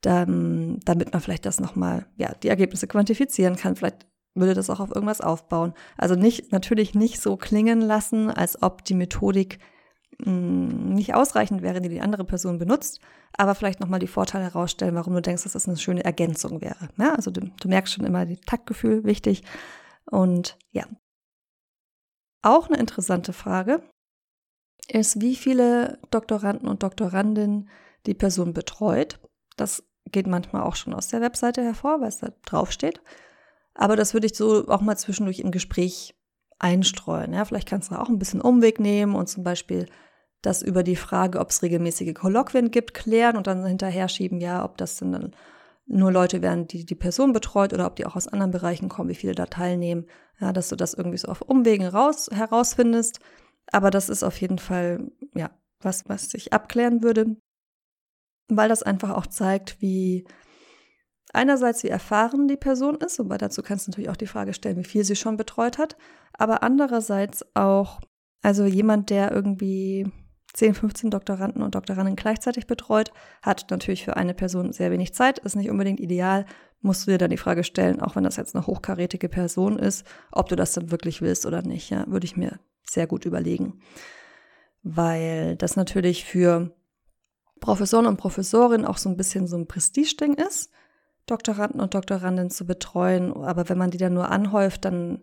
dann, 0.00 0.78
damit 0.84 1.12
man 1.12 1.20
vielleicht 1.20 1.46
das 1.46 1.60
nochmal, 1.60 2.06
ja, 2.16 2.34
die 2.42 2.48
Ergebnisse 2.48 2.86
quantifizieren 2.86 3.56
kann. 3.56 3.76
Vielleicht 3.76 4.06
würde 4.38 4.54
das 4.54 4.70
auch 4.70 4.80
auf 4.80 4.94
irgendwas 4.94 5.20
aufbauen. 5.20 5.74
Also 5.96 6.14
nicht, 6.14 6.52
natürlich 6.52 6.94
nicht 6.94 7.20
so 7.20 7.36
klingen 7.36 7.80
lassen, 7.80 8.30
als 8.30 8.62
ob 8.62 8.84
die 8.84 8.94
Methodik 8.94 9.58
mh, 10.18 10.26
hm, 10.26 10.94
nicht 10.94 11.14
ausreichend 11.14 11.62
wäre, 11.62 11.80
die 11.80 11.88
die 11.88 12.00
andere 12.00 12.24
Person 12.24 12.58
benutzt, 12.58 13.00
aber 13.36 13.54
vielleicht 13.54 13.80
nochmal 13.80 14.00
die 14.00 14.06
Vorteile 14.06 14.44
herausstellen, 14.44 14.94
warum 14.94 15.14
du 15.14 15.22
denkst, 15.22 15.44
dass 15.44 15.52
das 15.52 15.68
eine 15.68 15.76
schöne 15.76 16.04
Ergänzung 16.04 16.60
wäre. 16.60 16.88
Ja, 16.98 17.14
also 17.14 17.30
du, 17.30 17.40
du 17.60 17.68
merkst 17.68 17.94
schon 17.94 18.04
immer, 18.04 18.26
die 18.26 18.40
Taktgefühl 18.40 19.04
wichtig. 19.04 19.44
Und 20.10 20.56
ja. 20.70 20.84
Auch 22.42 22.68
eine 22.68 22.78
interessante 22.78 23.32
Frage 23.32 23.82
ist, 24.88 25.20
wie 25.20 25.36
viele 25.36 25.98
Doktoranden 26.10 26.68
und 26.68 26.82
Doktorandinnen 26.82 27.68
die 28.06 28.14
Person 28.14 28.54
betreut. 28.54 29.20
Das 29.56 29.82
geht 30.10 30.26
manchmal 30.26 30.62
auch 30.62 30.76
schon 30.76 30.94
aus 30.94 31.08
der 31.08 31.20
Webseite 31.20 31.62
hervor, 31.62 32.00
weil 32.00 32.08
es 32.08 32.18
da 32.18 32.30
draufsteht. 32.46 33.02
Aber 33.78 33.94
das 33.94 34.12
würde 34.12 34.26
ich 34.26 34.34
so 34.34 34.66
auch 34.66 34.80
mal 34.80 34.98
zwischendurch 34.98 35.38
im 35.38 35.52
Gespräch 35.52 36.16
einstreuen. 36.58 37.32
Ja, 37.32 37.44
vielleicht 37.44 37.68
kannst 37.68 37.92
du 37.92 37.94
auch 37.94 38.08
ein 38.08 38.18
bisschen 38.18 38.40
Umweg 38.40 38.80
nehmen 38.80 39.14
und 39.14 39.28
zum 39.28 39.44
Beispiel 39.44 39.86
das 40.42 40.62
über 40.62 40.82
die 40.82 40.96
Frage, 40.96 41.38
ob 41.38 41.50
es 41.50 41.62
regelmäßige 41.62 42.12
Kolloquien 42.12 42.72
gibt, 42.72 42.92
klären 42.92 43.36
und 43.36 43.46
dann 43.46 43.64
hinterher 43.64 44.08
schieben, 44.08 44.40
ja, 44.40 44.64
ob 44.64 44.76
das 44.78 44.96
dann 44.96 45.32
nur 45.86 46.10
Leute 46.10 46.42
wären, 46.42 46.66
die 46.66 46.84
die 46.84 46.96
Person 46.96 47.32
betreut 47.32 47.72
oder 47.72 47.86
ob 47.86 47.94
die 47.94 48.04
auch 48.04 48.16
aus 48.16 48.26
anderen 48.26 48.50
Bereichen 48.50 48.88
kommen, 48.88 49.08
wie 49.08 49.14
viele 49.14 49.36
da 49.36 49.46
teilnehmen. 49.46 50.06
Ja, 50.40 50.52
dass 50.52 50.68
du 50.68 50.76
das 50.76 50.94
irgendwie 50.94 51.18
so 51.18 51.28
auf 51.28 51.42
Umwegen 51.42 51.86
raus, 51.86 52.28
herausfindest. 52.32 53.20
Aber 53.70 53.90
das 53.90 54.08
ist 54.08 54.24
auf 54.24 54.40
jeden 54.40 54.58
Fall, 54.58 55.08
ja, 55.34 55.50
was, 55.80 56.08
was 56.08 56.34
ich 56.34 56.52
abklären 56.52 57.04
würde, 57.04 57.36
weil 58.48 58.68
das 58.68 58.82
einfach 58.82 59.10
auch 59.10 59.28
zeigt, 59.28 59.80
wie 59.80 60.26
Einerseits, 61.32 61.82
wie 61.82 61.88
erfahren 61.88 62.48
die 62.48 62.56
Person 62.56 62.96
ist, 62.96 63.18
wobei 63.18 63.38
dazu 63.38 63.62
kannst 63.62 63.86
du 63.86 63.90
natürlich 63.90 64.10
auch 64.10 64.16
die 64.16 64.26
Frage 64.26 64.54
stellen, 64.54 64.78
wie 64.78 64.84
viel 64.84 65.04
sie 65.04 65.16
schon 65.16 65.36
betreut 65.36 65.78
hat, 65.78 65.96
aber 66.32 66.62
andererseits 66.62 67.44
auch, 67.54 68.00
also 68.42 68.64
jemand, 68.64 69.10
der 69.10 69.32
irgendwie 69.32 70.10
10, 70.54 70.74
15 70.74 71.10
Doktoranden 71.10 71.62
und 71.62 71.74
Doktoranden 71.74 72.16
gleichzeitig 72.16 72.66
betreut, 72.66 73.12
hat 73.42 73.66
natürlich 73.70 74.04
für 74.04 74.16
eine 74.16 74.34
Person 74.34 74.72
sehr 74.72 74.90
wenig 74.90 75.12
Zeit, 75.12 75.38
ist 75.40 75.56
nicht 75.56 75.70
unbedingt 75.70 76.00
ideal, 76.00 76.46
musst 76.80 77.06
du 77.06 77.10
dir 77.10 77.18
dann 77.18 77.30
die 77.30 77.36
Frage 77.36 77.64
stellen, 77.64 78.00
auch 78.00 78.16
wenn 78.16 78.24
das 78.24 78.36
jetzt 78.36 78.54
eine 78.54 78.66
hochkarätige 78.66 79.28
Person 79.28 79.78
ist, 79.78 80.06
ob 80.32 80.48
du 80.48 80.56
das 80.56 80.72
dann 80.72 80.90
wirklich 80.90 81.20
willst 81.20 81.44
oder 81.44 81.62
nicht, 81.62 81.90
ja, 81.90 82.06
würde 82.06 82.24
ich 82.24 82.36
mir 82.36 82.60
sehr 82.88 83.06
gut 83.06 83.26
überlegen. 83.26 83.80
Weil 84.82 85.56
das 85.56 85.76
natürlich 85.76 86.24
für 86.24 86.74
Professoren 87.60 88.06
und 88.06 88.16
Professorinnen 88.16 88.86
auch 88.86 88.96
so 88.96 89.08
ein 89.08 89.16
bisschen 89.16 89.46
so 89.46 89.56
ein 89.56 89.66
Prestigeding 89.66 90.34
ist. 90.34 90.70
Doktoranden 91.30 91.80
und 91.80 91.94
Doktorandinnen 91.94 92.50
zu 92.50 92.66
betreuen. 92.66 93.32
Aber 93.32 93.68
wenn 93.68 93.78
man 93.78 93.90
die 93.90 93.98
dann 93.98 94.14
nur 94.14 94.30
anhäuft, 94.30 94.84
dann 94.84 95.22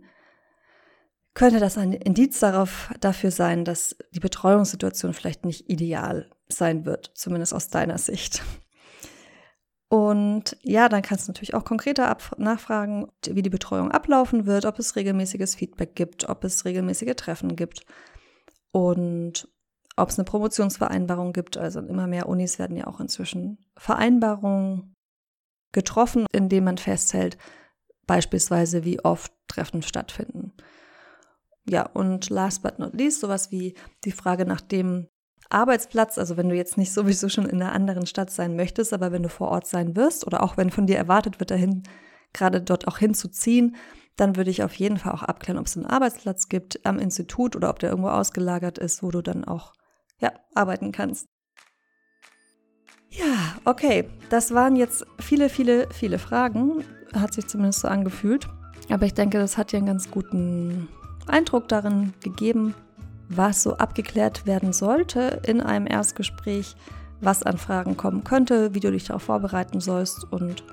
könnte 1.34 1.60
das 1.60 1.78
ein 1.78 1.94
Indiz 1.94 2.40
darauf, 2.40 2.92
dafür 3.02 3.30
sein, 3.30 3.66
dass 3.66 3.96
die 4.12 4.22
Betreuungssituation 4.22 5.14
vielleicht 5.14 5.46
nicht 5.46 5.70
ideal 5.70 6.32
sein 6.48 6.86
wird, 6.86 7.12
zumindest 7.14 7.54
aus 7.54 7.68
deiner 7.68 7.98
Sicht. 7.98 8.42
Und 9.90 10.58
ja, 10.64 10.90
dann 10.90 11.02
kannst 11.02 11.28
du 11.28 11.32
natürlich 11.32 11.54
auch 11.54 11.64
konkreter 11.64 12.18
nachfragen, 12.38 13.12
wie 13.30 13.42
die 13.42 13.50
Betreuung 13.50 13.92
ablaufen 13.92 14.46
wird, 14.46 14.66
ob 14.66 14.80
es 14.80 14.96
regelmäßiges 14.96 15.56
Feedback 15.56 15.96
gibt, 15.96 16.28
ob 16.28 16.44
es 16.44 16.66
regelmäßige 16.66 17.16
Treffen 17.16 17.56
gibt 17.56 17.86
und 18.72 19.48
ob 19.96 20.10
es 20.10 20.18
eine 20.18 20.26
Promotionsvereinbarung 20.26 21.34
gibt. 21.34 21.58
Also 21.58 21.82
immer 21.82 22.08
mehr 22.08 22.28
Unis 22.28 22.60
werden 22.60 22.78
ja 22.78 22.88
auch 22.88 23.00
inzwischen 23.00 23.60
Vereinbarungen 23.78 24.95
getroffen, 25.76 26.26
indem 26.32 26.64
man 26.64 26.80
festhält, 26.80 27.38
beispielsweise 28.08 28.84
wie 28.84 29.00
oft 29.06 29.32
Treffen 29.48 29.84
stattfinden. 29.84 30.54
Ja, 31.68 31.86
und 31.86 32.32
last 32.32 32.64
but 32.64 32.80
not 32.80 32.94
least, 32.96 33.22
sowas 33.22 33.52
wie 33.52 33.76
die 34.04 34.12
Frage 34.12 34.46
nach 34.46 34.62
dem, 34.62 35.08
Arbeitsplatz, 35.50 36.18
also 36.18 36.38
wenn 36.38 36.50
du 36.50 36.56
jetzt 36.56 36.78
nicht 36.78 36.92
sowieso 36.92 37.30
schon 37.30 37.46
in 37.46 37.62
einer 37.62 37.72
anderen 37.72 38.06
Stadt 38.06 38.32
sein 38.32 38.56
möchtest, 38.56 38.94
aber 38.94 39.12
wenn 39.12 39.24
du 39.24 39.30
vor 39.30 39.50
Ort 39.50 39.68
sein 39.68 39.96
wirst 39.96 40.26
oder 40.26 40.42
auch 40.44 40.58
wenn 40.58 40.72
von 40.72 40.88
dir 40.88 40.98
erwartet 40.98 41.40
wird, 41.40 41.52
dahin 41.52 41.84
gerade 42.34 42.62
dort 42.62 42.88
auch 42.88 42.98
hinzuziehen, 42.98 43.76
dann 44.18 44.36
würde 44.36 44.50
ich 44.50 44.64
auf 44.64 44.74
jeden 44.74 44.98
Fall 44.98 45.14
auch 45.14 45.24
abklären, 45.24 45.60
ob 45.60 45.68
es 45.68 45.78
einen 45.78 45.86
Arbeitsplatz 45.86 46.50
gibt 46.50 46.86
am 46.86 47.00
Institut 47.00 47.56
oder 47.56 47.70
ob 47.70 47.80
der 47.80 47.90
irgendwo 47.90 48.10
ausgelagert 48.10 48.78
ist, 48.78 49.04
wo 49.04 49.12
du 49.12 49.22
dann 49.22 49.46
auch 49.46 49.74
ja, 50.20 50.32
arbeiten 50.54 50.92
kannst. 50.92 51.28
Ja, 53.18 53.56
okay, 53.64 54.06
das 54.30 54.54
waren 54.54 54.76
jetzt 54.76 55.06
viele, 55.20 55.50
viele, 55.50 55.88
viele 55.92 56.20
Fragen. 56.20 56.84
Hat 57.14 57.34
sich 57.34 57.48
zumindest 57.48 57.82
so 57.82 57.88
angefühlt. 57.88 58.48
Aber 58.90 59.06
ich 59.06 59.14
denke, 59.14 59.38
das 59.38 59.58
hat 59.58 59.72
dir 59.72 59.78
einen 59.78 59.86
ganz 59.86 60.12
guten 60.12 60.88
Eindruck 61.28 61.68
darin 61.68 62.14
gegeben, 62.22 62.76
was 63.30 63.64
so 63.64 63.78
abgeklärt 63.78 64.46
werden 64.46 64.74
sollte 64.74 65.42
in 65.46 65.62
einem 65.62 65.88
Erstgespräch, 65.88 66.76
was 67.22 67.44
an 67.44 67.58
Fragen 67.58 67.98
kommen 67.98 68.24
könnte, 68.24 68.76
wie 68.76 68.80
du 68.80 68.92
dich 68.92 69.06
darauf 69.06 69.24
vorbereiten 69.24 69.80
sollst 69.80 70.32
und 70.32 70.64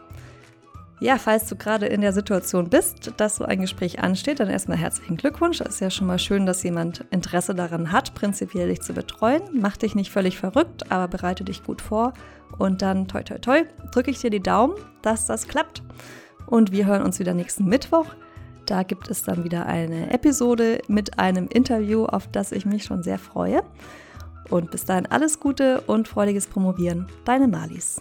ja, 1.02 1.18
falls 1.18 1.49
du 1.49 1.56
gerade 1.56 1.87
in 1.87 2.00
der 2.00 2.12
Situation 2.12 2.71
bist, 2.71 3.12
dass 3.16 3.37
so 3.37 3.44
ein 3.44 3.61
Gespräch 3.61 3.99
ansteht, 3.99 4.38
dann 4.38 4.49
erstmal 4.49 4.78
herzlichen 4.78 5.16
Glückwunsch. 5.16 5.61
Es 5.61 5.75
ist 5.75 5.80
ja 5.80 5.90
schon 5.90 6.06
mal 6.06 6.21
schön, 6.21 6.47
dass 6.47 6.62
jemand 6.62 7.04
Interesse 7.11 7.56
daran 7.56 7.90
hat, 7.90 8.14
prinzipiell 8.14 8.68
dich 8.68 8.82
zu 8.82 8.92
betreuen. 8.92 9.42
Mach 9.52 9.76
dich 9.76 9.97
nicht 9.97 10.12
völlig 10.12 10.38
verrückt, 10.38 10.92
aber 10.92 11.09
bereite 11.09 11.42
dich 11.42 11.64
gut 11.64 11.82
vor. 11.82 12.12
Und 12.56 12.82
dann, 12.82 13.09
toi, 13.09 13.25
toi, 13.25 13.38
toi, 13.38 13.64
drücke 13.90 14.12
ich 14.12 14.21
dir 14.21 14.30
die 14.30 14.42
Daumen, 14.42 14.75
dass 15.02 15.26
das 15.26 15.49
klappt. 15.49 15.82
Und 16.47 16.71
wir 16.71 16.87
hören 16.87 17.02
uns 17.02 17.18
wieder 17.18 17.35
nächsten 17.35 17.64
Mittwoch. 17.64 18.06
Da 18.66 18.85
gibt 18.85 19.11
es 19.11 19.25
dann 19.25 19.42
wieder 19.42 19.66
eine 19.66 20.12
Episode 20.12 20.82
mit 20.87 21.18
einem 21.18 21.49
Interview, 21.49 22.04
auf 22.04 22.28
das 22.28 22.52
ich 22.52 22.64
mich 22.64 22.85
schon 22.85 23.02
sehr 23.02 23.18
freue. 23.18 23.64
Und 24.50 24.71
bis 24.71 24.85
dahin 24.85 25.06
alles 25.06 25.40
Gute 25.40 25.80
und 25.80 26.06
freudiges 26.06 26.47
Promovieren. 26.47 27.09
Deine 27.25 27.49
Malis. 27.49 28.00